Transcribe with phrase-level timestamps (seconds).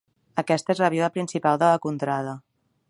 [0.41, 2.37] Aquesta és la vila principal de la contrada.